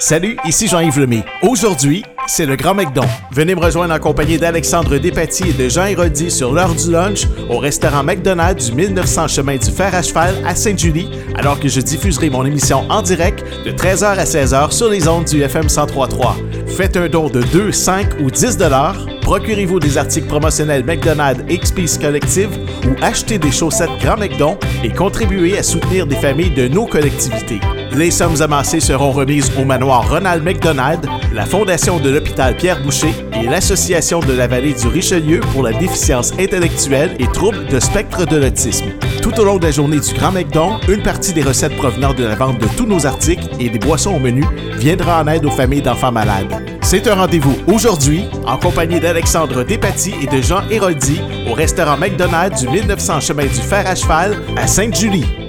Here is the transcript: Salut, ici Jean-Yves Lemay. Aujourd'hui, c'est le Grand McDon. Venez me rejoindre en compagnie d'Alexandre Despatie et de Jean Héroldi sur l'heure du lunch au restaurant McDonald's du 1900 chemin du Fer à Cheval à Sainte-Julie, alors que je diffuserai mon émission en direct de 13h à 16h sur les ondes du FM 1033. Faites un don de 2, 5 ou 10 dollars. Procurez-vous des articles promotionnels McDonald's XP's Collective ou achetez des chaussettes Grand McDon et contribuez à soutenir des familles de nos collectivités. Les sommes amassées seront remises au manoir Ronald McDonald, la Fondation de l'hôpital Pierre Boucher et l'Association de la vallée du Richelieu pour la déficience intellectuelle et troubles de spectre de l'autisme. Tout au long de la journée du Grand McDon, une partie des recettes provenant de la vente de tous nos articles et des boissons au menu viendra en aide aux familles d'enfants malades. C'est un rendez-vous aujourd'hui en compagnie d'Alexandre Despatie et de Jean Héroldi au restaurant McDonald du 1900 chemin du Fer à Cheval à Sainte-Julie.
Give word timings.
Salut, 0.00 0.38
ici 0.46 0.66
Jean-Yves 0.66 0.98
Lemay. 0.98 1.22
Aujourd'hui, 1.42 2.02
c'est 2.26 2.46
le 2.46 2.56
Grand 2.56 2.74
McDon. 2.74 3.04
Venez 3.32 3.54
me 3.54 3.60
rejoindre 3.60 3.92
en 3.92 3.98
compagnie 3.98 4.38
d'Alexandre 4.38 4.96
Despatie 4.96 5.50
et 5.50 5.52
de 5.52 5.68
Jean 5.68 5.84
Héroldi 5.84 6.30
sur 6.30 6.54
l'heure 6.54 6.74
du 6.74 6.90
lunch 6.90 7.26
au 7.50 7.58
restaurant 7.58 8.02
McDonald's 8.02 8.70
du 8.70 8.76
1900 8.76 9.28
chemin 9.28 9.58
du 9.58 9.70
Fer 9.70 9.94
à 9.94 10.00
Cheval 10.00 10.34
à 10.46 10.54
Sainte-Julie, 10.54 11.10
alors 11.34 11.60
que 11.60 11.68
je 11.68 11.82
diffuserai 11.82 12.30
mon 12.30 12.46
émission 12.46 12.90
en 12.90 13.02
direct 13.02 13.44
de 13.66 13.72
13h 13.72 14.16
à 14.16 14.24
16h 14.24 14.70
sur 14.72 14.88
les 14.88 15.06
ondes 15.06 15.26
du 15.26 15.42
FM 15.42 15.64
1033. 15.64 16.34
Faites 16.66 16.96
un 16.96 17.10
don 17.10 17.28
de 17.28 17.42
2, 17.42 17.70
5 17.70 18.20
ou 18.20 18.30
10 18.30 18.56
dollars. 18.56 18.96
Procurez-vous 19.20 19.80
des 19.80 19.98
articles 19.98 20.28
promotionnels 20.28 20.82
McDonald's 20.82 21.44
XP's 21.46 21.98
Collective 21.98 22.58
ou 22.86 23.04
achetez 23.04 23.38
des 23.38 23.52
chaussettes 23.52 23.90
Grand 24.00 24.16
McDon 24.16 24.56
et 24.82 24.88
contribuez 24.88 25.58
à 25.58 25.62
soutenir 25.62 26.06
des 26.06 26.16
familles 26.16 26.54
de 26.54 26.68
nos 26.68 26.86
collectivités. 26.86 27.60
Les 27.92 28.12
sommes 28.12 28.40
amassées 28.40 28.78
seront 28.78 29.10
remises 29.10 29.50
au 29.58 29.64
manoir 29.64 30.08
Ronald 30.08 30.44
McDonald, 30.44 31.06
la 31.34 31.44
Fondation 31.44 31.98
de 31.98 32.08
l'hôpital 32.08 32.56
Pierre 32.56 32.80
Boucher 32.82 33.12
et 33.34 33.46
l'Association 33.46 34.20
de 34.20 34.32
la 34.32 34.46
vallée 34.46 34.74
du 34.74 34.86
Richelieu 34.86 35.40
pour 35.52 35.64
la 35.64 35.72
déficience 35.72 36.32
intellectuelle 36.38 37.16
et 37.18 37.26
troubles 37.26 37.66
de 37.66 37.80
spectre 37.80 38.26
de 38.26 38.36
l'autisme. 38.36 38.86
Tout 39.22 39.38
au 39.40 39.44
long 39.44 39.58
de 39.58 39.64
la 39.64 39.72
journée 39.72 39.98
du 39.98 40.14
Grand 40.14 40.30
McDon, 40.30 40.78
une 40.88 41.02
partie 41.02 41.32
des 41.32 41.42
recettes 41.42 41.76
provenant 41.76 42.14
de 42.14 42.24
la 42.24 42.36
vente 42.36 42.58
de 42.58 42.66
tous 42.76 42.86
nos 42.86 43.06
articles 43.06 43.48
et 43.58 43.68
des 43.68 43.78
boissons 43.78 44.14
au 44.14 44.20
menu 44.20 44.44
viendra 44.76 45.22
en 45.22 45.26
aide 45.26 45.44
aux 45.44 45.50
familles 45.50 45.82
d'enfants 45.82 46.12
malades. 46.12 46.54
C'est 46.82 47.08
un 47.08 47.16
rendez-vous 47.16 47.56
aujourd'hui 47.66 48.24
en 48.46 48.56
compagnie 48.56 49.00
d'Alexandre 49.00 49.64
Despatie 49.64 50.14
et 50.22 50.26
de 50.26 50.40
Jean 50.40 50.62
Héroldi 50.70 51.20
au 51.50 51.54
restaurant 51.54 51.96
McDonald 51.96 52.56
du 52.56 52.68
1900 52.68 53.20
chemin 53.20 53.44
du 53.44 53.48
Fer 53.48 53.84
à 53.86 53.94
Cheval 53.94 54.36
à 54.56 54.66
Sainte-Julie. 54.66 55.39